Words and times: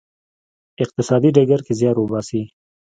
اقتصادي 0.83 1.29
ډګر 1.35 1.59
کې 1.65 1.73
زیار 1.79 1.97
وباسی. 1.99 2.41